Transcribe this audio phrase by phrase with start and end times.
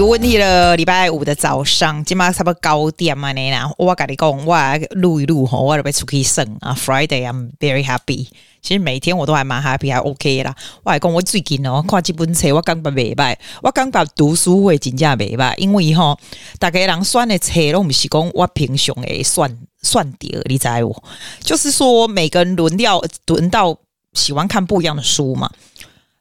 [0.00, 0.74] 有问题了。
[0.78, 3.52] 礼拜五的早上，今嘛差不多九点嘛呢。
[3.76, 4.56] 我跟你讲，我
[4.92, 6.74] 录一录吼，我准备出去耍啊。
[6.74, 8.26] Friday，I'm very happy。
[8.62, 10.56] 其实每天我都还蛮 happy，还 OK 啦。
[10.84, 13.36] 我还讲，我最近哦，看这本册，我感觉袂歹。
[13.60, 16.18] 我感觉读书会真正袂歹，因为吼，
[16.58, 21.02] 大家人选的册拢不是讲我平常诶选选掉，你知无？
[21.40, 23.76] 就是说，每个人轮调轮到
[24.14, 25.50] 喜欢看不一样的书嘛，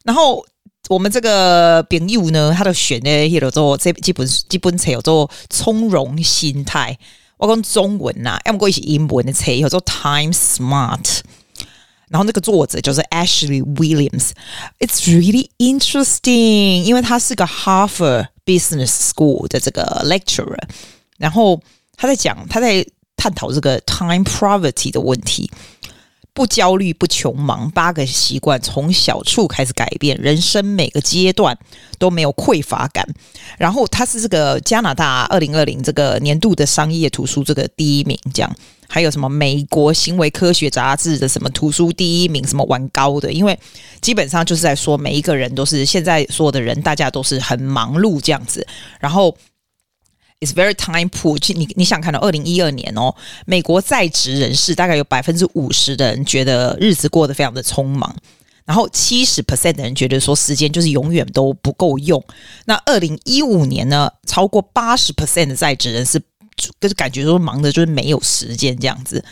[0.03, 0.45] 然后。
[0.89, 6.97] 我们这个朋友呢，他的选的叫做这基本基本册叫做从容心态。
[7.37, 11.19] 我讲中文呐、啊，要么过一些英文的册叫做 Time Smart。
[12.07, 14.31] 然后那个作者就是 Ashley Williams。
[14.79, 20.57] It's really interesting，因为他是个 Harvard Business School 的这个 lecturer。
[21.19, 21.61] 然后
[21.95, 22.83] 他在讲，他在
[23.15, 25.51] 探讨这个 time poverty 的问题。
[26.39, 31.57] 不焦虑，不穷忙，八个习惯从小处开始改变，人生每个阶段
[31.97, 33.05] 都没有匮乏感。
[33.57, 38.49] 然后他是这个加拿大二零二零这个年度的商业图书这个第一名，这样
[38.87, 43.59] 还有什么美国行为科学杂志的什么图书第一名，什么玩高的，因为
[43.99, 48.65] 基本上就是在说每一个人都是现在所有的人，大家都是很忙碌这样子，
[49.01, 49.35] 然后。
[50.41, 51.37] It's very time poor。
[51.53, 53.13] 你你想看到二零一二年哦，
[53.45, 58.15] 美国在职人士大概有百分之五十的人觉得日子过得非常的匆忙，
[58.63, 62.23] 然后七十 percent 的人觉得说时间就是永远都不够用。
[62.65, 66.21] 那二零一五年呢，超过八十 percent 的在职人士
[66.79, 69.23] 就是感觉说忙的就是没有时间这样子。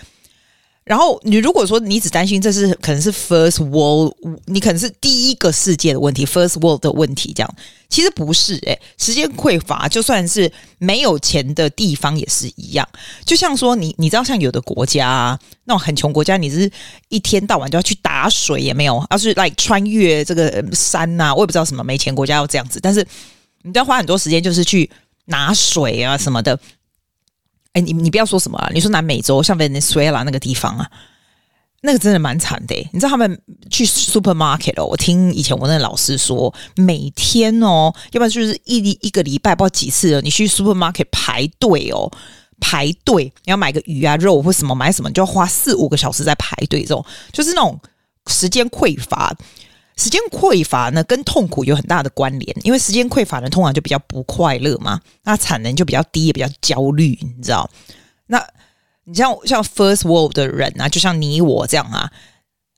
[0.87, 4.13] 然后你如果说你只担心这是可能是 first world，
[4.45, 7.55] 你可能是第一个世界的问题，first world 的问题这样，
[7.89, 12.87] 其实不是诶，时间匮乏就算是没有钱的地方也是一样。
[13.25, 16.71] 就像说你你知道像有的国家啊，那种很穷国家，你是
[17.09, 23.05] 一天到晚就要去打水也没有，要是来穿越这个山呐、我也不知道什么没钱国家要这样子，但是
[23.63, 24.89] 你都要花很多时间就是去
[25.25, 26.57] 拿水啊什么的。
[27.77, 28.71] 哎，你你不要说什么啊！
[28.73, 30.89] 你说南美洲像 Venezuela 那个地方啊，
[31.81, 32.75] 那个真的蛮惨的。
[32.91, 33.39] 你知道他们
[33.69, 42.11] 去 supermarket 哦，我听以前我那个老师说，每天哦，要不然就是一一个礼拜不知道几次了，你去 supermarket 排队哦，
[42.59, 47.79] 排队你要买个鱼啊肉或什么买什么，就要花四五个小时在排队，这种就是那种
[48.25, 49.31] 时间匮乏。
[49.97, 57.69] 时间匮乏呢，跟痛苦有很大的关联，因为时间匮乏呢，通常就比较不快乐嘛，那产能就比较低，也比较焦虑，你知道？
[58.27, 58.45] 那
[59.05, 62.11] 你像像 First World 的人啊，就像你我这样啊，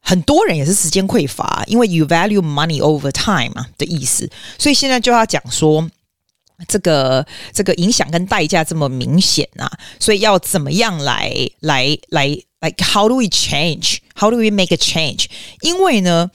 [0.01, 5.89] 很多人也是时间匮乏，因为 You value money over time 嘛的意思，所以现在就要讲说
[6.67, 9.69] 这个这个影响跟代价这么明显啊，
[9.99, 13.97] 所以要怎么样来来来来，How do we change?
[14.15, 15.25] How do we make a change?
[15.61, 16.29] 因为呢，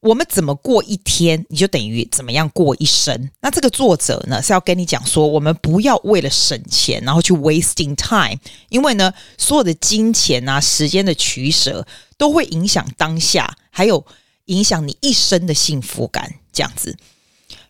[0.00, 3.30] 我们怎么过一天，你就等于怎么样过一生。
[3.42, 8.38] 那这个作者呢，是要跟你讲说，我们不要为了省钱，然后去 wasting time，
[8.70, 14.02] 因为呢，所有的金钱啊、时间的取舍，都会影响当下，还有
[14.46, 16.32] 影响你一生的幸福感。
[16.50, 16.96] 这样子，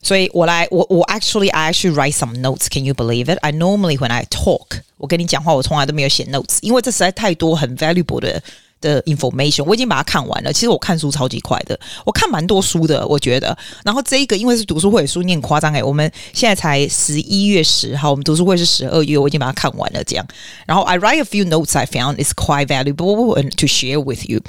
[0.01, 2.69] 所以我来，我我 actually I actually write some notes.
[2.71, 3.39] Can you believe it?
[3.41, 8.41] I normally when I talk，我跟你讲话，我从来都没有写 notes，因为这实在太多很 valuable 的。
[8.82, 10.54] 的 information 我已经把它看完了。
[10.54, 13.58] 其实我看书超级快的，我看蛮多书的，我觉得。
[13.84, 20.28] 然后这一个因为是读书会书，念夸张哎，我们现在才十一月十号，我们读书会是十二月，我已经把它看完了这样。
[20.68, 24.42] 然后 I write a few notes I found is quite valuable and to share with you。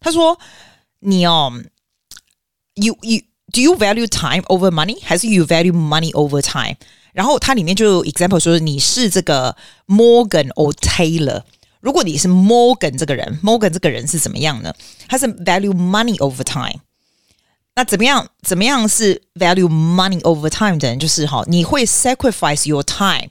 [0.00, 0.38] 他说
[1.00, 1.52] 你哦，
[2.74, 3.20] you you
[3.52, 6.76] do you value time over money，还是 you value money over time？
[7.12, 9.54] 然后它里面就有 example 说你是这个
[9.86, 11.42] Morgan or Taylor。
[11.81, 14.73] 如果你是 Morgan 这个人，Morgan 这个人是怎么样呢？
[15.07, 16.81] 他是 value money over time。
[17.75, 18.27] 那怎么样？
[18.41, 20.99] 怎么样是 value money over time 的人？
[20.99, 23.29] 就是哈，你会 sacrifice your time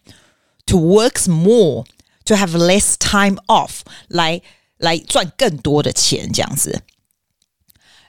[0.64, 1.84] to work more
[2.24, 4.40] to have less time off 来
[4.78, 6.82] 来赚更多的钱这样子。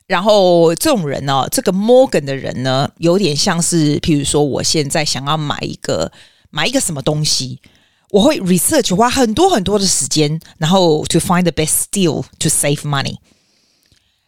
[0.08, 6.12] 然后这种人呢，这个 Morgan 的人呢，有点像是，譬如说，我现在想要买一个
[6.50, 7.60] 买一个什么东西。
[8.12, 13.16] 我会 research 花很多很多的时间，然后 to find the best deal to save money。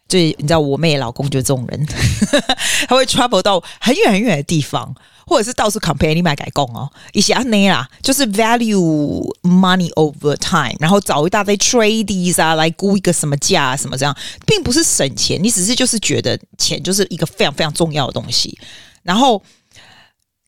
[0.08, 1.86] 所以你知道我妹老公就是这种人，
[2.86, 4.94] 他会 travel 到很远很远的地方，
[5.26, 14.14] 或者是到处 compare 你买改工哦，一些那啦，就是 value money over time，然后找一大堆 tradies 啊来估一个什么价啊什么这样，
[14.44, 18.58] 并不是省钱，你只是就是觉得钱就是一个非常非常重要的东西，
[19.02, 19.42] 然后。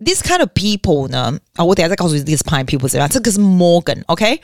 [0.04, 1.38] This kind of people 呢？
[1.56, 3.10] 啊，我等下再告诉你，this kind of people 怎样？
[3.10, 4.40] 这个是 Morgan，OK？、Okay?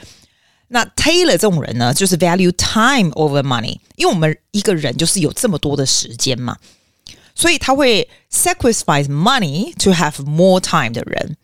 [0.68, 6.58] 那 Taylor 这种人呢，就是 value time over money，因为我们一个人就是有这么多的时间嘛，
[7.34, 11.36] 所以他会 sacrifice money to have more time 的人，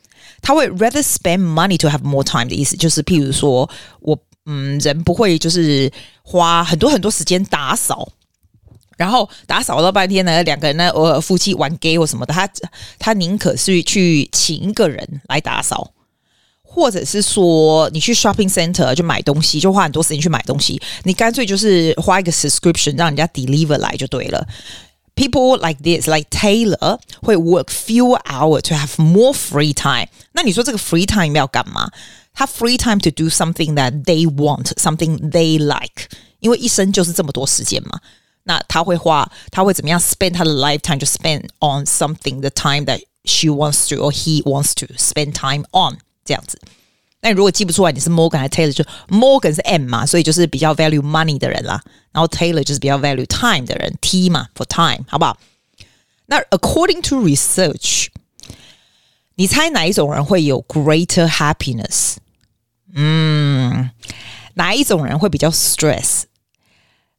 [0.43, 3.71] 他会 rather spend money to have more time 的意思，就是譬如说
[4.01, 5.91] 我嗯，人不会就是
[6.23, 8.13] 花很多很多时间打扫。
[8.98, 12.50] 然后打扫了半天呢，两个人呢，偶尔，夫妻玩 gay 或什么的，他
[13.00, 15.92] 他宁可是去请一个人来打扫，
[16.64, 24.46] 或者是说你去 shopping center 就买东西，就花很多时间去买东西，你干脆就是花一个 subscription 让人家 deliver 来就对了。
[25.16, 30.08] People like this, like Taylor，会 work few hours to have more free time。
[30.34, 31.90] 那你说这个 free time 要干嘛？
[32.36, 36.08] 他 free time to do something that they want, something they like，
[36.40, 38.00] 因为一生就是这么多时间嘛。
[38.47, 44.43] 那他会花，他会怎么样 spend 他的 lifetime 就 spend on something the time that she wants to or he
[44.43, 46.61] wants to spend time on 这样子。
[47.21, 51.81] 那如果记不出来你是 Morgan 还是 Taylor，就 Morgan 是 M 嘛，所以就是比较 value money 的人啦。
[52.11, 55.39] 然后 Taylor 就是比较 value time 的人，T 嘛 for time，好不好？
[56.27, 58.09] 那 according to research，
[59.37, 62.17] 你猜哪一种人会有 greater happiness？
[62.95, 63.91] 嗯，
[64.55, 65.49] 哪一种人会比较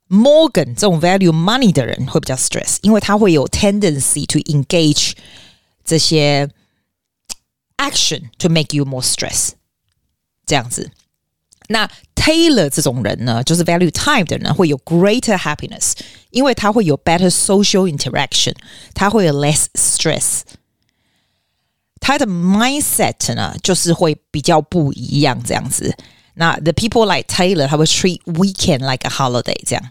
[0.10, 5.14] stress？Morgan 这种 value money 的人会比较 stress，因为他会有 tendency to engage
[5.84, 6.50] 这些
[7.78, 9.50] action to make you more stress，
[10.46, 10.92] 这样子。
[11.70, 15.94] 那 Taylor 这种人呢，就是 value time 的人会有 greater happiness，
[16.30, 18.54] 因为他会有 better social interaction，
[18.94, 20.42] 他会有 less stress。
[22.00, 25.96] 他的 mindset 呢，就是会比较不一样，这样子。
[26.38, 29.90] 那 the people like Taylor，他会 treat weekend like a holiday，这样。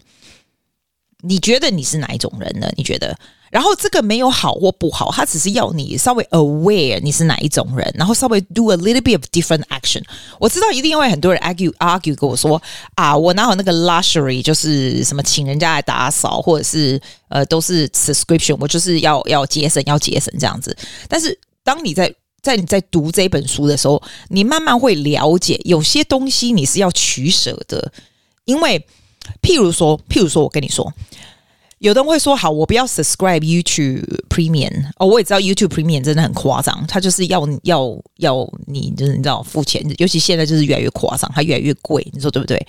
[1.25, 2.69] 你觉得你是哪一种人呢？
[2.75, 3.17] 你觉得？
[3.49, 10.03] 然后这个没有好或不好，他只是要你稍微 aware 你是哪一种人，然后稍微 do a little bit of different action。
[10.39, 12.61] 我知道一定会很多人 argue argue 跟我说
[12.95, 16.99] 啊，我哪有那个 luxury，就是什么请人家来打扫，或者是
[17.29, 20.75] 呃都是 subscription，我就是要要节省要节省这样子。
[21.07, 27.92] 但是当你在 在你在读这本书的时候，你慢慢会了解，有些东西你是要取舍的，
[28.44, 28.84] 因为。
[29.42, 30.90] 譬如说，譬如说，我跟你说，
[31.80, 42.66] 有的人会说：“好，我不要 subscribe YouTube Premium。”哦，我也知道 YouTube Premium 真的很夸张，它就是要要要你，就是你知道付钱，尤其现在就是越来越夸张，它越来越贵，你说对不对？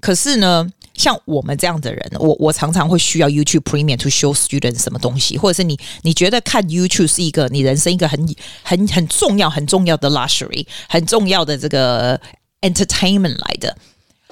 [0.00, 12.20] 可是呢，像我们这样的人，我我常常会需要 YouTube Premium to show students 什么东西，或者是你你觉得看 YouTube 是一个你人生一个很很很重要很重要的 luxury，很重要的这个
[12.60, 13.76] entertainment 来的。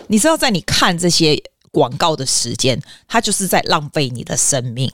[0.09, 1.41] 你知道，在你看这些
[1.71, 4.91] 广告的时间，它就是在浪费你的生命。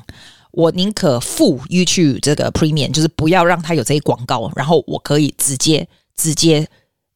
[0.52, 5.86] 我宁可付 YouTube 这个 Premium，就是不要让它有这些广告，然后我可以直接
[6.16, 6.66] 直接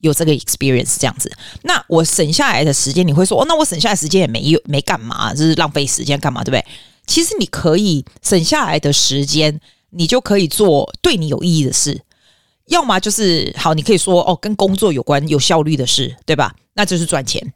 [0.01, 1.31] 有这个 experience 这样子。
[1.63, 6.65] 那我省下来的时间，你会说哦，那我省下来时间也没有没干嘛，就是浪费时间干嘛，对不对？
[7.07, 9.61] 其实你可以省下来的时间，
[9.91, 12.01] 你就可以做对你有意义的事。
[12.67, 16.55] 要么就是好，你可以说哦，跟工作有关、有效率的事，对吧？
[16.75, 17.53] 那就是赚钱。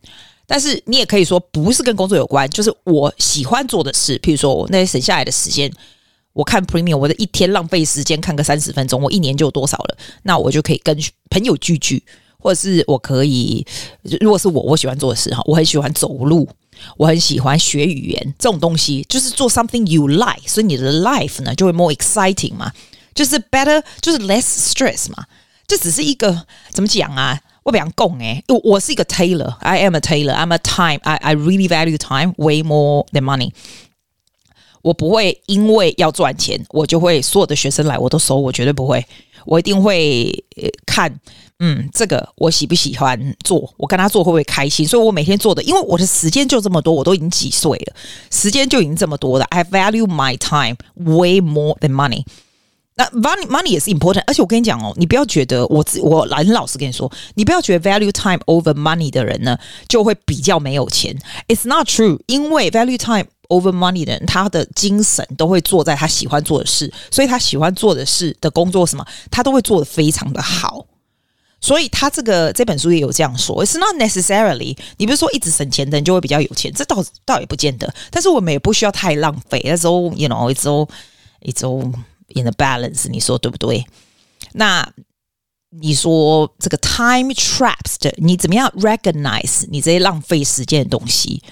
[0.47, 4.19] 但是你也可以说不是跟工作有关，就是我喜欢做的事。
[4.19, 5.73] 譬如说，我那些省下来的时间，
[6.33, 9.97] 我看 Premium，我的一天浪费时间看个三十分钟，我一年就有多少了？
[10.25, 10.99] 那我就可以跟
[11.31, 12.03] 朋友聚聚，
[12.45, 13.67] 或者是我可以，
[14.21, 16.47] 如果是我我喜欢做的事哈，我很喜欢走路，
[16.99, 22.71] 我很喜欢学语言这种东西，就是做 something you like，所以你的 life 呢就会 more exciting 嘛，
[23.15, 25.25] 就是 better，就是 less stress 嘛。
[25.67, 27.41] 这只是一个怎么讲啊？
[27.63, 33.53] 我比较共诶，我我是一个 tailor，I am a tailor，I'm a time，I I really value time way more than money。
[34.83, 39.03] 我不会因为要赚钱，我就会所有的学生来我都收，我绝对不会。
[39.47, 40.45] 我一定会
[40.87, 41.19] 看，
[41.61, 44.87] 嗯，这个我喜不喜欢做，我跟他做会不会开心。
[44.87, 47.95] 所以我每天做的，因为我的时间就这么多，我都已经几岁了，
[48.31, 49.45] 时间就已经这么多了。
[49.51, 52.25] I value my time way more than money。
[52.97, 59.59] 那 money money 也是 important，而且我跟你讲哦，你不要觉得我我很老实跟你说，你不要觉得 value time over money 的人呢
[59.89, 61.17] 就会比较没有钱。
[61.49, 70.87] It's not true，因为 value time over money 的人，他的精神都会做在他喜欢做的事，所以他喜欢做的事的工作什么，他都会做得非常的好。
[71.65, 77.91] 所以他这个这本书也有这样说，It's not necessarily，你不是说一直省钱的人就会比较有钱，这倒倒也不见得。
[78.11, 81.95] 但是我们也不需要太浪费，That's all，you know，it's all，it's all。
[82.35, 83.87] In the balance，你说对不对？
[84.53, 84.91] 那
[85.71, 91.43] 你说这个 time traps 的，你怎么样 recognize 你这些浪费时间的东西？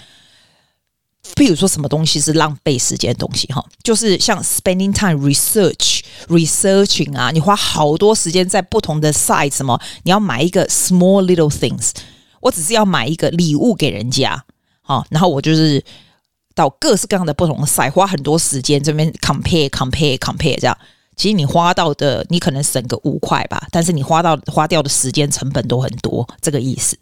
[1.35, 3.47] 譬如说什么东西是浪费时间的东西？
[3.49, 11.91] 哈，就是像 spending time research researching 啊，你花好多时间在不同的 site，什么你要买一个 small little things，
[12.41, 14.45] 我只是要买一个礼物给人家，
[14.83, 15.83] 好，然后我就是。
[16.55, 20.79] 到各式各样的不同的 site，花很多时间这边 compare compare compare 这样，
[21.17, 26.95] 其实你花到的你可能省个五块吧，但是你花到花掉的时间成本都很多，这个意思。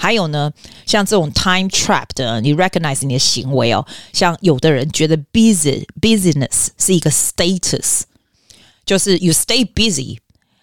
[0.00, 0.52] 还有呢，
[0.84, 8.02] 像这种 time trap 的，你 recognize 你的行为哦，像有的人觉得 busy busyness 是一个 status，
[8.84, 10.18] 就是 you stay busy，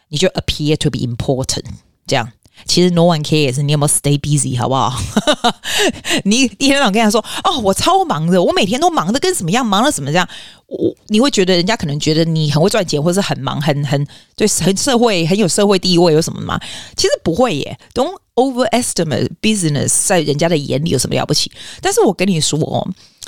[0.09, 1.65] 你就 appear to be important
[2.05, 2.31] 这样。
[2.66, 4.92] 其实 no one cares，你有没有 stay busy 好不好？
[6.24, 10.28] 你一天到晚跟他说哦，我超忙的，我每天都忙的跟什么样，忙的什么样，
[10.66, 16.60] 我你会觉得人家可能觉得你很会赚钱，或者是很忙，很很对，很社会很有社会地位，有什么吗？
[16.96, 21.50] 其实不会耶，don't overestimate business 在人家的眼里有什么了不起？
[21.80, 22.86] 但是我跟你说哦，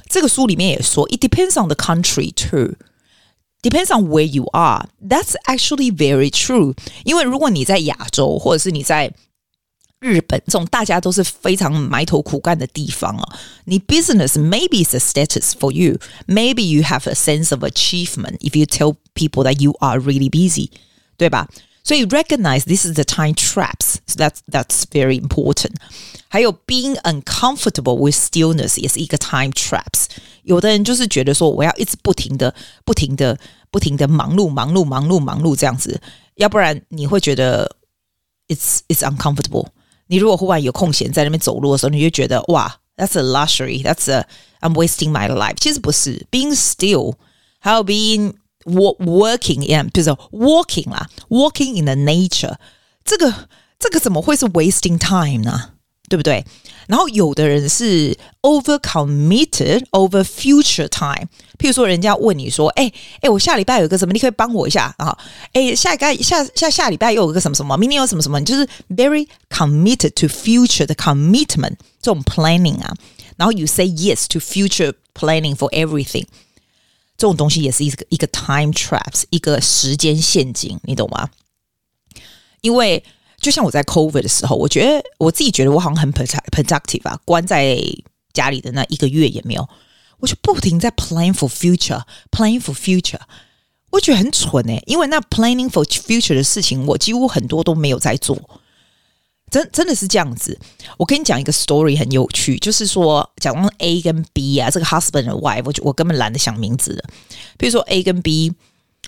[0.09, 2.75] 这个书里面也说，it depends on the country too。
[3.62, 4.88] Depends on where you are.
[5.02, 6.76] That's actually very true.
[7.04, 9.12] 因为如果你在亚洲，或者是你在
[10.00, 15.98] 日本这种大家都是非常埋头苦干的地方啊，你 business maybe is a status for you.
[16.28, 20.30] Maybe you have a sense of achievement if you tell people that you are really
[20.30, 20.70] busy，
[21.18, 21.48] 对吧？
[21.84, 23.96] 所以 recognize this is the time traps.
[24.06, 25.74] So that's that's very important.
[26.28, 30.06] 还有 being uncomfortable with stillness 也是一个 time traps。
[30.50, 32.54] 有的人就是觉得说，我要一直不停的、
[32.84, 33.38] 不停的、
[33.72, 36.00] 不停的忙碌、忙碌、忙碌、忙碌这样子，
[36.36, 37.76] 要不然你会觉得
[38.48, 39.68] it's it's uncomfortable。
[40.08, 44.28] 你如果忽然有空闲在那边走路的时候，你就觉得哇，that's a luxury，that's a
[44.62, 45.56] I'm wasting my life。
[45.60, 47.16] 其实不是，being still，
[47.60, 48.34] 还有 being
[48.66, 52.56] working in，比如说 walking 啦，walking in the nature，
[53.04, 55.72] 这个这个怎么会是 wasting time 呢？
[56.11, 56.45] 对不对？
[56.89, 65.17] 然后有的人是 over committed over future time，譬如说人家问你说：“哎哎，我下礼拜有个什么，你可以帮我一下啊？”
[65.55, 72.93] 哎，下个下下下礼拜又有个什么什么，明天有什么什么，你就是 very committed to future 的 commitment 这种 planning 啊。
[73.37, 76.27] 然后 you say yes to future planning for everything，
[77.17, 81.31] 这种东西也是一个一个 time traps，一个时间陷阱，你懂吗？
[82.63, 83.05] 因为。
[83.41, 87.81] 就像我在 COVID 的时候，我觉得我自己觉得我好像很 productive 啊，关在
[88.35, 89.69] 家里的那一个月也没有，
[90.19, 93.21] 我就不停在 plan for future，plan for future，
[93.91, 98.39] 我觉得很蠢诶，因为那 planning for future 的事情，我几乎很多都没有在做，
[99.51, 100.59] 真真的是这样子。
[100.99, 107.05] 我跟你讲一个 story 很有趣，就是说，讲完 A 跟 B 啊，这个 husband and wife，我我根本懒得想名字的，
[107.57, 108.53] 比如说 A 跟 B。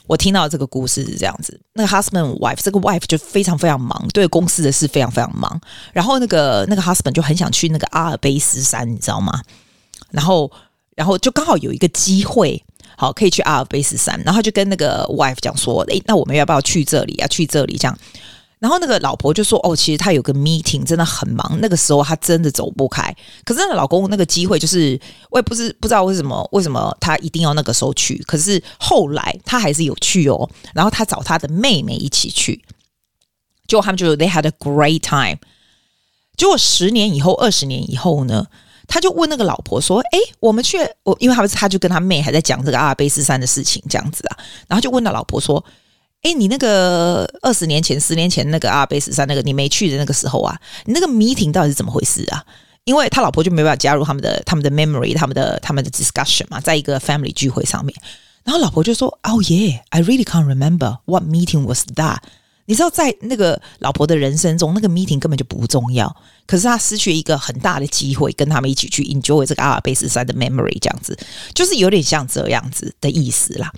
[0.06, 5.61] 我听到这个故事是这样子，那个 husband wife 这个 wife 就非常非常忙，对公司的事非常非常忙。
[5.92, 9.40] 然后那个那个 husband 就很想去那个阿尔卑斯山，你知道吗？
[10.11, 10.50] 然后
[10.96, 12.62] 然后就刚好有一个机会，
[12.96, 14.20] 好可以去阿尔卑斯山。
[14.25, 17.26] 然后就跟那个 wife 讲说：“诶，那我们要不要去这里啊？
[17.28, 17.99] 去这里这样。”
[18.62, 21.59] 然后那个老婆就说：“哦，其实他有个 meeting，真的很忙。
[21.61, 23.12] 那个时候他真的走不开。
[23.45, 24.97] 可是那个老公那个机会，就是
[25.31, 28.19] 我也不是不知道为什么，为什么他一定要那个时候去。
[28.19, 30.49] 可是后来他还是有去哦。
[30.75, 32.62] 然后他找他的妹妹一起去，
[33.66, 35.40] 就他们就 they had a great time。
[36.37, 38.47] 结果十年以后，二十年以后呢，
[38.87, 44.38] 他就问那个老婆说：‘哎，我们去我，因为他他就跟他妹还在讲这个阿尔卑斯山的事情，这样子啊。’
[44.71, 45.64] 然后就问那老婆说。”
[46.22, 52.44] 哎，你那个二十年前、十年前那个阿尔卑斯山那个你没去的那个时候啊，你那个 meeting 到底是怎么回事啊？
[52.84, 57.94] 因为他老婆就没办法加入他们的、他们的 memory、他们的、他们的 discussion 嘛，在一个 family 聚会上面。
[58.44, 62.18] 然后老婆就说：“Oh yeah, I really can't remember what meeting was that。”
[62.66, 71.16] 你知道，在那个老婆的人生中，那个 meeting 根本就不重要，可是他失去一个很大的机会，跟他们一起去 enjoy 这个阿尔卑斯山的 memory，这样子，
[71.54, 73.72] 就是有点像这样子的意思啦。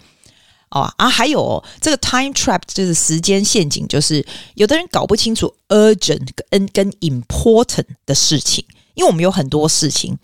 [0.74, 8.64] 哦啊，还有、哦、这个 time trap 就是时间陷阱，就是有的人搞不清楚 urgent 跟跟 important 的事情，
[8.94, 10.18] 因为我们有很多事情，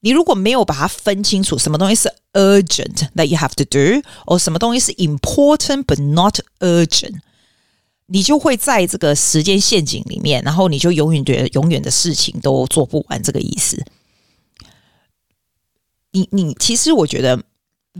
[0.00, 7.18] 你如果没有把它分清楚，什么东西是 urgent that you have to do，哦什么东西是 important but not urgent，
[8.06, 13.84] 你就会在这个时间陷阱里面，然后你就永远觉得永远的事情都做不完，这个意思。
[16.12, 17.42] 你你其实我觉得。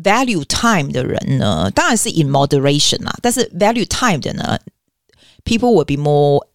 [0.01, 3.13] Value time 的人呢，当然是 in moderation 啦。
[3.21, 4.57] 但是 value time 的呢，
[5.43, 6.47] people will be more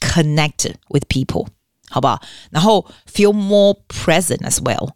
[0.00, 1.48] connected with people，
[1.88, 2.22] 好不好？
[2.50, 4.90] 然后 feel more present as well。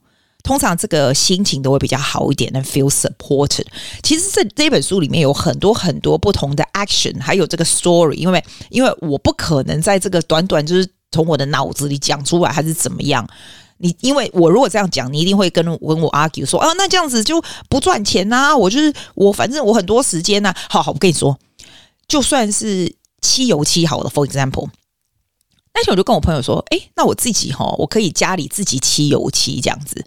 [0.44, 3.66] 通常这个心情都会比较好一点，能 feel supported。
[4.04, 8.12] 其实这这本书里面有很多很多不同的 action，还有这个 story。
[8.12, 13.28] 因为因为我不可能在这个短短就是从我的脑子里讲出来，还是怎么样。
[13.79, 21.38] 你因为我如果这样讲，你一定会跟我跟我 argue 说啊，那这样子就不赚钱呐、我就是我，反正我很多时间呐、好好，我跟你说，
[22.07, 24.69] 就算是漆油漆好了，for example，
[25.74, 30.05] 那天我就跟我朋友说，哎，那我自己哈，我可以家里自己漆油漆这样子。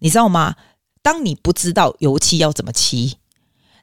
[0.00, 0.56] 你知道吗？
[1.02, 3.16] 当你不知道油漆要怎么漆，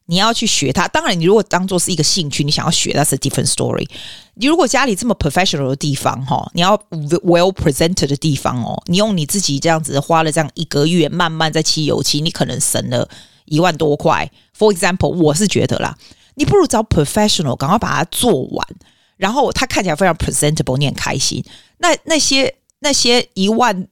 [0.08, 0.88] 你要去学它。
[0.88, 3.88] 当然，你如果当做是一个兴趣，你想要学，that's a different story。
[4.34, 6.78] 你如果家里这么 professional 的地方，哈，你要
[7.24, 13.08] well presented 的地方哦，你用你自己这样子花了这样一个月，慢慢在漆油漆，你可能省了
[13.46, 14.30] 一万多块。
[14.58, 15.98] For example，我是觉得啦，
[16.36, 18.68] 你不如找 professional，赶快把它做完，
[19.18, 21.44] 然后它看起来非常 presentable，你很开心。
[21.78, 23.88] 那那些那些一万。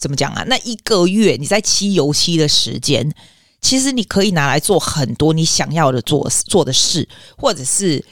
[0.00, 0.44] 怎么讲啊？
[0.46, 3.12] 那一个月你在漆油漆的时间，
[3.60, 8.04] 其实你可以拿来做很多你想要的做做的事，或者是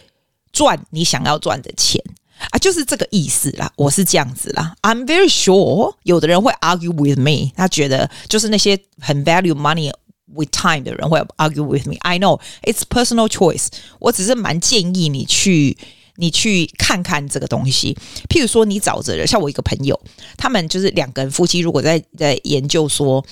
[0.53, 2.03] 赚你想要赚的钱
[2.51, 3.73] 啊，就是这个意思啦。
[3.77, 4.75] 我是这样子啦。
[4.83, 9.93] I'm very sure 有的人会 argue with me，他觉得就是那些很 value money
[10.27, 11.97] with time 的人会 argue with me。
[12.01, 13.69] I know it's personal choice，
[14.01, 15.77] 我只是蛮建议你去。
[16.19, 17.95] 你去看看这个东西，
[18.31, 20.01] 譬如说，你找着人，像我一个朋友，
[20.39, 23.23] 他们就是两个人夫妻，如果在在研究说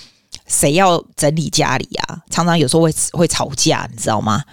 [0.47, 4.43] 谁要整理家里啊，常常有时候会会吵架，你知道吗？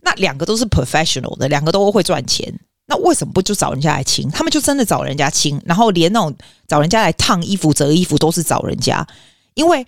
[0.00, 2.52] 那两个都是 professional 的，两个都会赚钱，
[2.86, 4.30] 那为什么不就找人家来清？
[4.30, 6.34] 他们就真的找人家清，然后连那种
[6.66, 9.06] 找人家来烫衣服、折衣服都是找人家，
[9.54, 9.86] 因为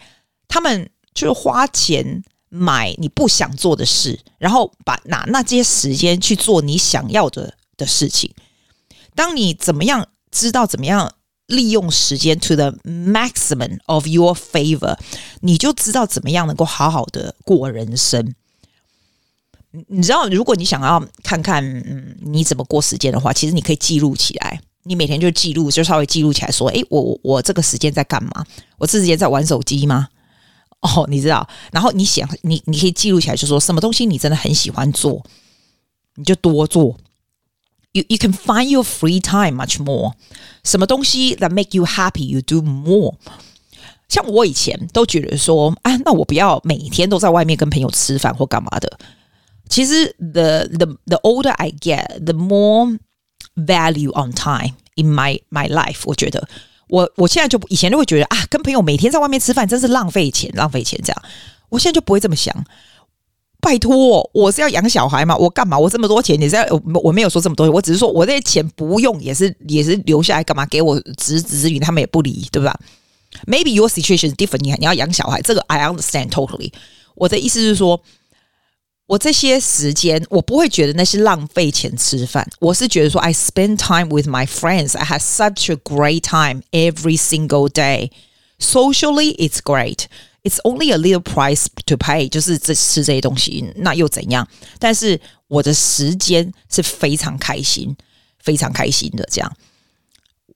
[0.49, 2.23] 他们就是花钱。
[2.57, 8.33] 买你不想做的事，然后把拿那些时间去做你想要的的事情。
[9.17, 11.13] 当你怎么样知道怎么样
[11.47, 14.99] 利用时间 to the maximum of your favor，
[15.41, 18.35] 你就知道怎么样能够好好的过人生。
[19.89, 24.61] 你知道，如果你想要看看嗯你怎么过时间的话，其实你可以记录起来。
[24.87, 28.45] 你每天就记录，就稍微记录起来，说：诶，我我这个时间在干嘛？
[28.79, 30.09] 我这时间在玩手机吗？
[30.81, 35.25] 哦，你知道，然后你想，你你可以记录起来，就说什么东西你真的很喜欢做，
[36.17, 36.99] 你就多做。
[37.94, 40.14] You you can find your free time much more。
[40.64, 43.16] 什么东西 that make you happy, you do more。
[44.08, 49.00] 像我以前都觉得说，啊，那我不要每天都在外面跟朋友吃饭或干嘛的。
[49.70, 52.98] 其实，the the the older I get, the more
[53.56, 56.02] value on time in my my life。
[56.06, 56.48] 我觉得。
[56.88, 61.24] 我我现在就以前就会觉得啊，跟朋友每天在外面吃饭真是浪费钱，浪费钱这样。
[61.70, 62.66] 我现在就不会这么想。
[63.65, 65.35] 拜托，我是要养小孩嘛？
[65.37, 65.79] 我干嘛？
[65.79, 66.69] 我这么多钱，你在？
[66.71, 70.67] 我我没有说这么多，我只是说我这些钱不用，也是也是留下来干嘛？
[70.67, 72.79] 给我侄子侄女，他们也不理，对吧
[73.47, 76.73] ？Maybe your situation is different，你你要养小孩，这个 I understand totally。
[77.15, 78.01] 我的意思是说。
[79.07, 82.49] 我这些时间，我不会觉得那是浪费钱吃饭。
[82.59, 84.97] 我是觉得说，I spend time with my friends.
[84.97, 88.11] I have such a great time every single day.
[88.59, 90.07] Socially, it's great.
[90.44, 94.48] It's only a little price to pay，就是这吃这些东西，那又怎样？
[94.80, 97.96] 但是我的时间是非常开心，
[98.40, 99.28] 非常开心的。
[99.32, 99.52] 这样，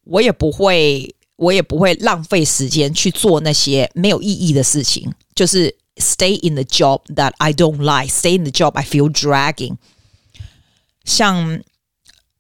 [0.06, 5.76] 我也不会，我也不会浪费时间去做那些没有意义的事情，就是。
[5.98, 8.12] Stay in the job that I don't like.
[8.12, 9.78] Stay in the job I feel dragging.
[11.06, 11.62] 像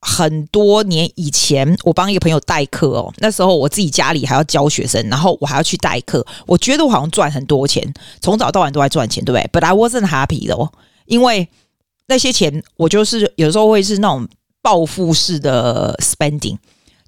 [0.00, 6.24] 很多年以前，我帮一个朋友代课哦，那时候我自己家里还要教学生，然后我还要去代课。
[6.46, 10.70] 我觉得我好像赚很多钱，从早到晚都在赚钱，对不对？But I wasn't happy 的哦，
[11.06, 11.48] 因为
[12.06, 14.28] 那些钱我就是有时候会是那种
[14.62, 16.58] 报复式的 spending，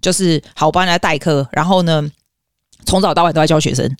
[0.00, 2.10] 就是好，我帮人家代课，然后呢，
[2.84, 3.96] 从早到晚都在教学生。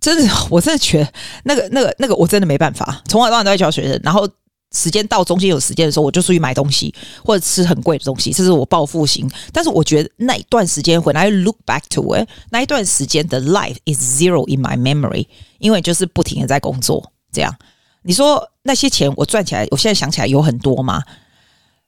[0.00, 1.12] 真的，我真的觉得
[1.44, 3.00] 那个、那个、那个，我真的没办法。
[3.06, 4.28] 从小到大都在教学生，然后
[4.72, 9.30] 时间到中间有时间的时候，我就出去买东西或者吃很贵的东西，这是我报复型。
[9.52, 15.26] 但是我觉得那一段时间回来 look back to it，那一段时间的 life is zero in my memory，
[15.58, 17.12] 因为就是不停的在工作。
[17.30, 17.54] 这样，
[18.02, 21.02] 你说那些钱我赚起来，我现在想起来有很多吗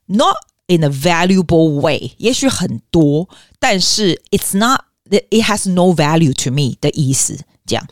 [0.07, 7.39] ？Not in a valuable way，也许很多，但是 it's not，it has no value to me 的意思。
[7.67, 7.87] 这样，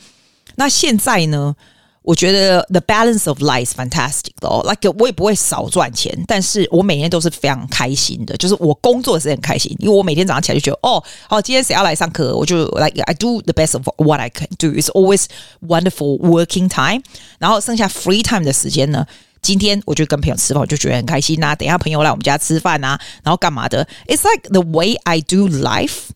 [0.57, 1.57] 那现在呢？
[2.04, 4.64] 我觉得 the balance of life is fantastic 哦。
[4.64, 8.38] Like 我也不会少赚钱，但是我每天都是非常开心的。
[8.38, 14.70] 就是我工作是很开心，因为我每天早上起来就觉得，哦，好，今天谁要来上课，我就 like I do the best of what I can do.
[14.70, 15.26] It's always
[15.62, 17.04] wonderful working time。
[17.40, 19.06] 然后剩下 free time 的时间呢，
[19.42, 21.56] 今天我就跟朋友吃饭，我就觉得很开心呐、啊。
[21.56, 23.86] 等一下朋友来我们家吃饭呐、啊，然后干嘛的？
[24.08, 26.12] It's like the way I do life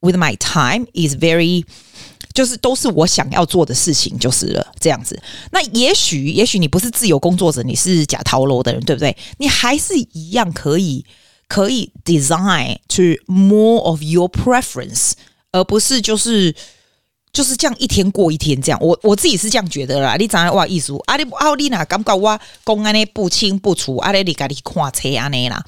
[0.00, 1.64] with my time is very
[2.33, 5.21] 就是都是我想要做的事情，就是了，这样子。
[5.51, 9.15] 那也许，也许你不是自由工作者，你是假逃楼的人，对不对？
[9.37, 11.05] 你还是一样可以，
[11.47, 15.13] 可以 design to more of your preference，
[15.51, 16.55] 而不是就是
[17.33, 18.79] 就是这样一天过一天这样。
[18.81, 20.15] 我我自己是这样觉得啦。
[20.15, 25.63] 你讲的哇，意思阿里奥丽娜感觉我公安呢不清不楚，阿里你家里看车安尼啦，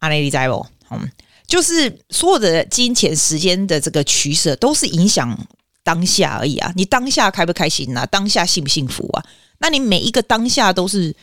[0.00, 0.66] 阿里你知不？
[0.90, 1.10] 嗯。
[1.48, 5.36] 就是所有的金钱、时间的这个取舍，都是影响
[5.82, 6.70] 当下而已啊。
[6.76, 8.06] 你当下开不开心啊？
[8.06, 9.24] 当下幸不幸福啊？
[9.58, 11.16] 那你每一个当下都是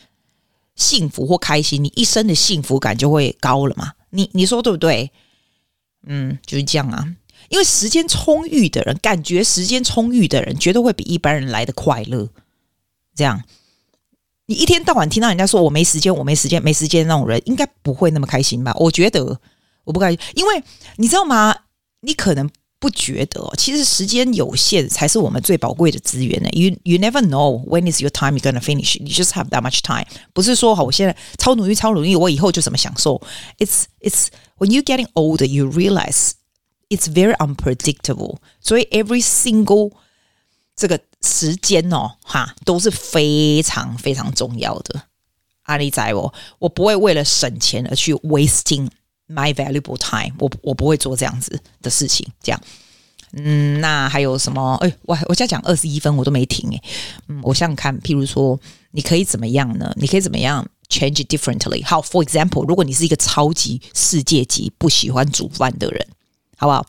[0.74, 3.92] 幸福或开心，你一生的幸福感就会高了嘛？
[4.10, 5.10] 你你说对不对？
[6.08, 7.16] 嗯，就是这样啊。
[7.48, 12.28] 因为时间充裕的人，感觉时间充裕的人，绝对会比一般人来的快乐。
[13.14, 13.40] 这样，
[14.46, 18.74] 你一天到晚听到人家说我没时间，我没时间，没时间那种人，应该不会那么开心吧？
[18.74, 19.40] 我觉得
[19.86, 20.62] 我不开心，因为
[20.96, 21.54] 你知道吗？
[22.00, 26.50] 你可能不觉得，其实时间有限才是我们最宝贵的资源呢。
[26.50, 28.98] You you never know when is your time you gonna finish.
[29.00, 30.06] You just have that much time.
[30.34, 33.20] 不是说好，我现在超努力，超努力，我以后就怎么享受
[33.58, 34.26] ？It's it's
[34.58, 36.32] when you getting older, you realize.
[36.88, 39.92] It's very unpredictable，所以 every single
[40.76, 45.02] 这个时间哦，哈，都是非常非常重要的。
[45.62, 48.88] 阿里在我，我不会为了省钱而去 wasting
[49.28, 52.26] my valuable time，我我不会做这样子的事情。
[52.42, 52.60] 这样，
[53.32, 54.74] 嗯，那还有什么？
[54.82, 56.82] 哎，我我现在讲二十一分，我都没停哎。
[57.28, 58.58] 嗯，我想想看，譬如说，
[58.92, 59.92] 你可以怎么样呢？
[59.96, 61.84] 你可以怎么样 change differently？
[61.84, 66.06] 好，for example，如果你是一个超级世界级不喜欢煮饭的人。
[66.58, 66.86] 好不好？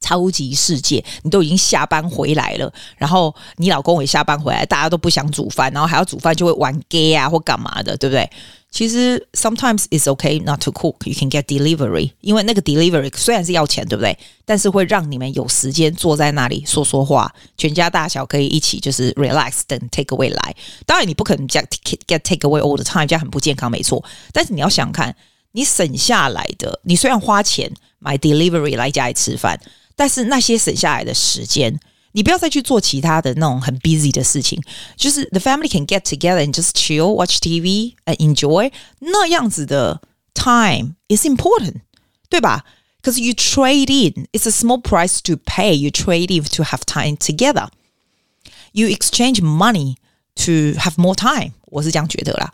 [0.00, 8.28] 超级世界，你都已经下班回来了，然后你老公也下班回来，大家都不想煮饭，然后还要煮饭，就会玩 gay 啊或干嘛的，对不对？
[8.70, 14.16] 其实 sometimes it's okay not to cook, you can get delivery，因为那个 delivery 虽然是要钱，对不对？
[14.44, 20.56] 但是会让你们有时间坐在那里说说话，全家大小可以一起就是 relax 等 take away 来。
[20.86, 21.64] 当然你不可能 get
[22.06, 24.02] get take away all the time，这样很不健康，没错。
[24.32, 25.14] 但是你要想看，
[25.52, 27.70] 你省下来的，你虽然花钱。
[28.02, 29.60] 买 delivery 来家里吃饭，
[29.99, 31.79] 但是那些省下来的时间，
[32.11, 34.61] 你不要再去做其他的那种很 busy 的事情。
[34.95, 40.01] 就是 the family can get together and just chill, watch TV and enjoy 那样子的
[40.33, 41.81] time is important，
[42.29, 42.65] 对吧？
[43.01, 45.73] Because you trade in, it's a small price to pay.
[45.75, 47.69] You trade in to have time together.
[48.71, 49.97] You exchange money
[50.37, 51.51] to have more time.
[51.65, 52.51] 我是这样觉得啦。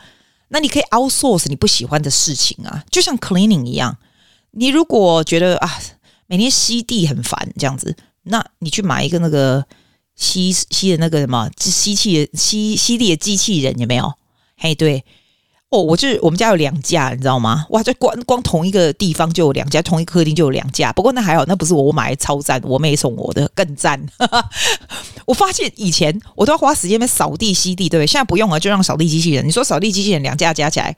[0.49, 3.97] 那你可以 outsource 你不喜欢的事情啊，就像 cleaning 一样。
[4.51, 5.81] 你如果觉得啊，
[6.26, 9.64] 每天吸地很烦这样子，那你去买一个那个
[10.14, 14.12] 吸吸的那个什么吸气的吸吸地的机器人有没有？
[14.56, 15.04] 嘿，对
[15.68, 17.66] 哦，我就我们家有两架，你知道吗？
[17.70, 20.92] 哇，这光光同一个地方就有两架，同一客厅就有两架。
[20.92, 24.00] 不过那还好，那不是我，我买的超赞，我妹送我的更赞。
[25.26, 28.06] 我发现以前我都要花时间在扫地吸地，对不对？
[28.06, 29.46] 现在不用了，就让扫地机器人。
[29.46, 30.96] 你说扫地机器人两架加起来，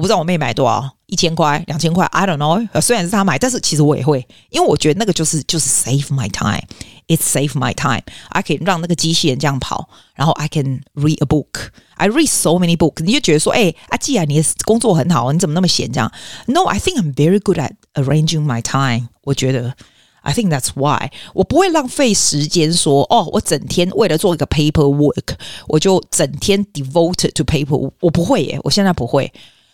[0.00, 0.96] 我不知道我妹买多少。
[1.08, 2.80] 一千块、两千块，I don't know。
[2.80, 6.62] 虽然是她买，但是其实我也会，因为我觉得那个就是就是 save my time。
[7.08, 8.04] It's save my time。
[8.30, 11.68] I can 让那个机器人这样跑，然后 I can read a book。
[11.96, 13.02] I read so many books。
[13.02, 16.10] 你就觉得说，哎、欸，阿季啊，你的工作很好，你怎么那么闲这样
[16.46, 19.08] ？No，I think I'm very good at arranging my time。
[19.24, 19.74] 我觉得
[20.22, 21.10] ，I think that's why。
[21.34, 25.34] 我不会浪费时间说，哦，我整天为了做一个 paperwork，
[25.66, 27.92] 我就整天 devoted to paper。
[28.00, 29.32] 我不会耶，我现在不会。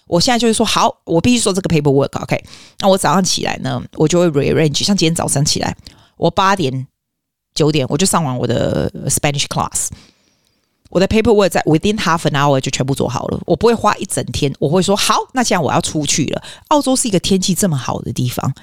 [0.08, 2.40] 我现在就是说，好，我必须做这个 paperwork，OK？
[2.78, 4.84] 那我早上起来呢，我就会 rearrange。
[4.84, 5.76] 像今天早上起来，
[6.16, 6.86] 我八点、
[7.54, 9.88] 九点我就上完我的 Spanish class，
[10.90, 13.40] 我的 paperwork 在 within half an hour 就全部做好了。
[13.46, 18.54] 我不会花一整天，我会说好，那既然我要出去了，澳洲是一个天气这么好的地方，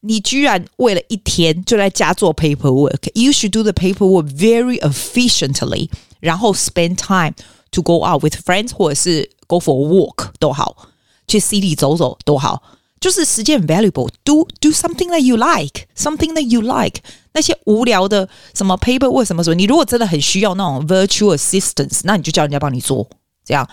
[0.00, 7.34] 你居然为了一天就在家做 paperwork？You should do the paperwork very efficiently，然后 spend time
[7.70, 9.30] to go out with friends 或者是。
[9.46, 10.88] Go for a walk 都好，
[11.28, 12.62] 去 city 走走都好，
[13.00, 14.08] 就是时间 valuable。
[14.24, 17.00] Do do something that you like, something that you like。
[17.32, 23.06] 那些无聊的什么 paperwork 什么什么，你如果真的很需要那种 virtual assistance，那你就叫人家帮你做。
[23.44, 23.68] 这样，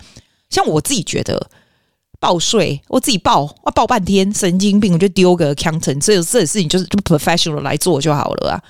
[0.50, 1.50] 像我自己觉得
[2.20, 8.62] 报税，我自己报，我报半天，神经病，我就丢个 accountant，这这事情就是就 professional 来做就好了啊。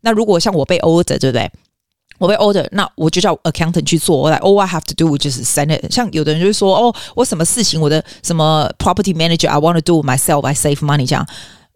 [0.00, 1.50] 那如果像我被 order，对不对？
[2.18, 4.16] 我被 order，那我就叫 accountant 去做。
[4.16, 5.90] 我来，all I have to do 就是 send it。
[5.90, 11.26] 像有的人就说，哦，我什么事情，我的什么 property manager，I want to do myself，I save money 这样。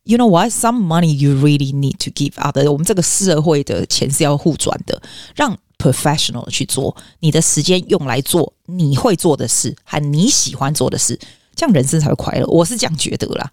[0.04, 2.68] You know what？Some money you really need to give other。
[2.70, 5.00] 我们这个社会的钱是要互转的，
[5.36, 6.96] 让 professional 去做。
[7.20, 11.16] 你的时间用来做你会做的事，和你喜欢做的事，
[11.54, 12.46] 这样人生才会快乐。
[12.48, 13.48] 我是这样觉得啦。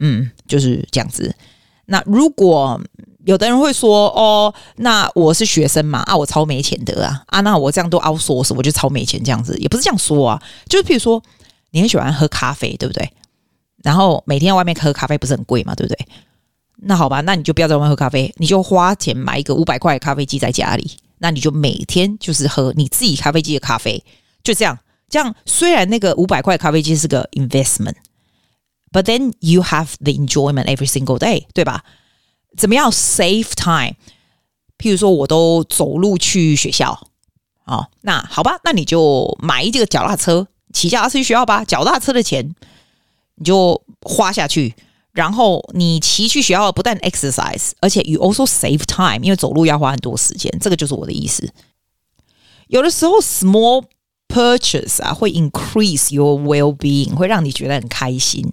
[0.00, 1.34] 嗯，就是这样子。
[1.86, 2.80] 那如果
[3.26, 10.40] 有的人会说：“哦，那我是学生嘛，啊，我超没钱的啊，啊，那我这样都 outsource，我就超没钱这样子，也不是这样说啊。
[10.68, 11.20] 就是譬如说，
[11.72, 13.12] 你很喜欢喝咖啡，对不对？
[13.82, 16.06] 然后每天在外面喝咖啡不是很贵嘛，对不对？
[16.76, 24.04] 那好吧，那你就不要在外面喝咖啡，你就花钱买一个五百块咖啡机在家里，那你就每天就是喝你自己咖啡机的咖啡，
[24.44, 24.78] 就这样。
[25.08, 31.82] 这样虽然那个五百块咖啡机是个 investment，but then you have the enjoyment every single day，对吧？”
[32.56, 33.96] 怎么样 save time？
[34.78, 37.08] 譬如说，我都走路去学校，
[37.64, 41.64] 哦，那好吧，那你就买这个脚踏车，骑脚踏车去学校吧。
[41.64, 42.54] 脚踏车的钱
[43.36, 44.74] 你就花下去，
[45.12, 50.50] 然后你骑去学校不但 exercise，而且 you also save time，因为走路要花很多时间。
[50.60, 51.50] 这个就是我的意思。
[52.68, 53.84] 有的时候 small
[54.28, 58.52] purchase 啊会 increase your well being，会让你觉得很开心。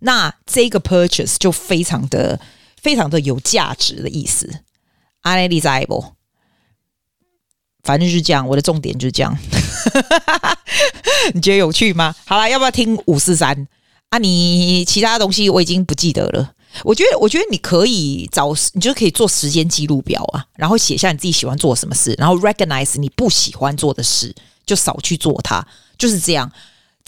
[0.00, 2.38] 那这个 purchase 就非常的
[2.80, 4.62] 非常的有价值的意思。
[5.22, 6.12] 阿雷利在不？
[7.82, 9.36] 反正就是这样，我的重点就是这样。
[11.32, 12.14] 你觉得有趣吗？
[12.26, 13.66] 好了，要不要听五四三？
[14.10, 16.54] 啊，你其他东西我已经不记得了。
[16.84, 24.34] 我觉得，我觉得你可以找，你就可以做时间记录表啊，然后写下你自己喜欢做什么事，然后 recognize 你不喜欢做的事，
[24.66, 26.50] 就少去做它，就是这样。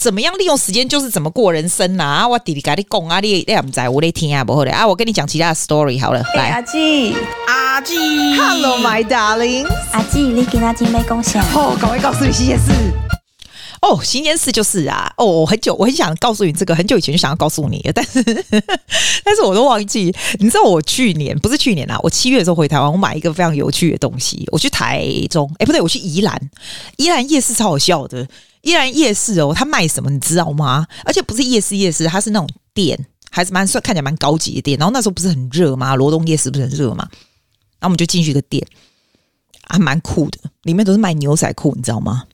[0.00, 2.04] 怎么样利用时间就是怎么过人生呐！
[2.04, 6.24] 啊，我弟弟跟你讲啊，你你也不在，我来听啊，不好的啊，我跟你讲其他的 story 好了。
[6.34, 7.14] 来，阿吉，
[7.46, 7.98] 阿吉
[8.34, 11.42] ，Hello my darling，阿吉，你跟阿吉没贡献。
[11.54, 12.72] 哦，赶快告诉你新鲜事。
[13.82, 18.22] 哦，新鲜事就是啊，哦，很久我很想告诉你这个，很久以前就想要告诉你，但是
[19.22, 20.10] 但是我都忘记。
[20.38, 24.48] 你知道我去年不是去年啊，我七月的时候回台湾，我买一个非常有趣的东西。
[24.50, 26.40] 我去台中，哎，不对，我去宜兰，
[26.96, 28.26] 宜兰夜市超好笑的。
[28.62, 30.86] 依然夜市哦，他卖什么你知道吗？
[31.04, 34.78] 而且不是夜市夜市，它是那种店，还是蛮算看起来蛮高级的店。
[34.78, 35.94] 然后那时候不是很热吗？
[35.94, 37.08] 罗东夜市不是很热吗？
[37.78, 38.66] 然后我们就进去一个店，
[39.66, 42.24] 还蛮酷的，里面都是卖牛仔裤，你知道吗？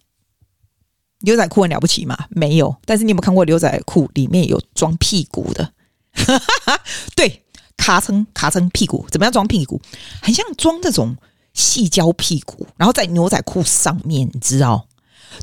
[1.20, 2.16] 牛仔裤很了不起吗？
[2.30, 2.76] 没有。
[2.84, 5.72] 但是你有没有看过牛仔裤里面有装屁股的？
[7.14, 7.44] 对，
[7.76, 9.80] 卡称卡称屁股，怎么样装屁股？
[10.20, 11.16] 很像装那种
[11.54, 14.88] 细胶屁股，然后在牛仔裤上面，你知道？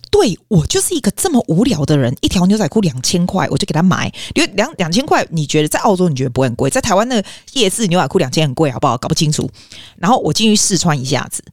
[0.10, 4.12] 对，我就是一个这么无聊的人，一条牛仔裤两千块，我就给他买。
[4.36, 6.70] 因为两两千块，你觉得在澳洲你觉得不会很贵？
[6.70, 8.98] 在台湾那个夜市牛仔裤两千很贵，好不好？
[8.98, 9.50] 搞不清楚。
[9.98, 11.44] 然后我进去试穿一下子，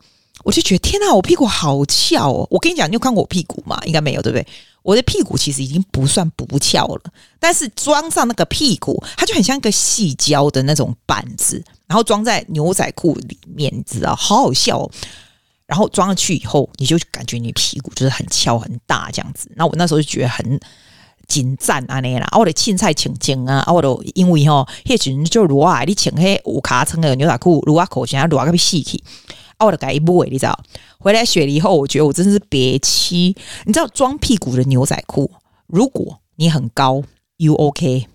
[0.44, 2.46] 我就觉得天哪，我屁股好翘哦！
[2.50, 3.80] 我跟你讲，你有看过我屁股吗？
[3.84, 4.46] 应该没有，对不对？
[4.82, 7.02] 我的屁股其实已经不算不翘了，
[7.38, 14.90] 但是装上那个屁股，它就很像一个细胶的那种板子，然后装在牛仔裤里面，你知道，好好笑哦。
[15.70, 19.48] 然后装上去以后，你就感觉你屁股就是很翘很大这样子。
[19.54, 20.60] 那我那时候就觉得很
[21.28, 29.00] 紧张啊，那啦，我的青菜青青啊，我都因为吼，那群就如啊，你穿那五卡层的牛仔裤，如啊口型啊，如啊个细气，
[29.60, 30.58] 我的改一部你知道？
[30.98, 33.36] 回来学了以后，我觉得我真是憋气。
[33.64, 35.30] 你知道装屁股的牛仔裤，
[35.68, 37.00] 如果你很高
[37.36, 38.08] ，you OK？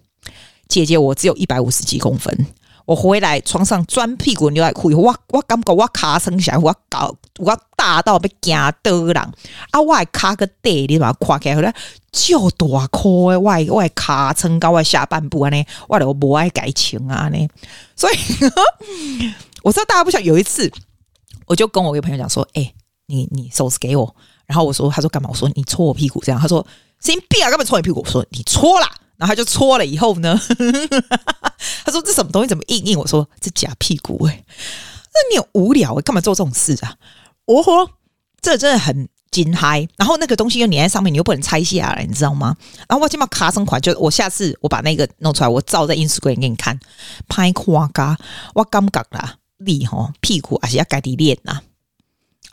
[0.67, 2.47] 姐姐，我只有一百五十几公分。
[2.85, 9.17] 我回来床上钻屁股牛仔裤，我我感觉我卡撑起来，我搞我大到被惊到人
[9.71, 9.81] 啊！
[9.81, 11.73] 我还卡个地，你把它跨开回来，
[12.11, 17.47] 就大颗的，我我卡撑到我下半部安尼，我都不爱改情啊呢。
[17.95, 18.15] 所以
[19.63, 20.71] 我知道大家不想有一次，
[21.47, 22.71] 我就跟我一个朋友讲说：“哎、
[23.07, 26.65] 你你手指给我。”然后我说：“他说干嘛？”我说：“你搓我屁股这样。”他说
[27.01, 30.39] ：“先别啊，干嘛搓你屁股？”我说：“你搓啦。”然后他就搓了以后呢，
[31.85, 36.95] 他说：“这什么东西怎么硬硬？”我说：“这假屁股哎、那你有无聊、欸、干嘛做这种事啊？”
[37.45, 37.89] 我说
[38.41, 42.55] ：“这真的很惊嗨。”然后那个东西又粘在上面，你又不能拆下来，你知道吗？
[42.89, 46.79] 然后我今把卡生款，就我下次我把那个弄出来，我照在 Instagram 给你看，
[47.27, 48.17] 拍夸嘎，
[48.53, 51.61] 我感觉啦，你吼屁股还是要改的练呐。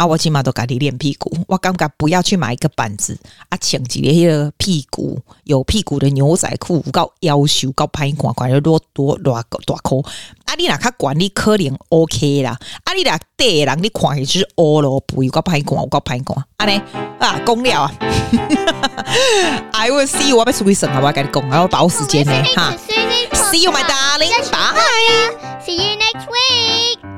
[0.07, 10.05] 我起码都改你练屁股，我感觉不要去买一个板子啊，穿几个那个屁股有屁股的牛仔裤，够腰修够歹看，看着多多大大裤。
[10.45, 16.45] 啊，你若较管理可能 OK 啦，啊，你俩对人你看起就是乌咯，不够歹看，够歹看。
[16.59, 16.81] 安尼
[17.19, 17.93] 啊，讲了啊
[19.73, 22.75] ，I will see you，我要出去省啊，我跟你讲，我要把握时间呢，哈
[23.33, 27.12] ，See you my darling，bye See you next week.。